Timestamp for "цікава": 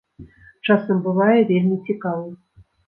1.91-2.69